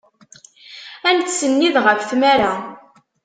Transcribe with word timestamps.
Ad 1.07 1.13
nettsennid 1.17 1.75
ɣef 1.85 1.99
tmara. 2.09 2.53